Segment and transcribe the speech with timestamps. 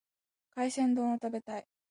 [0.49, 1.67] 海鮮丼を食べたい。